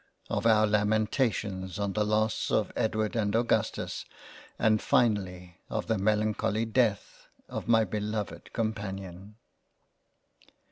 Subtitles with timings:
[0.31, 4.03] of our lamentations on the loss of Edward and Augustus
[4.57, 9.35] and finally of the melancholy Death of my beloved Companion.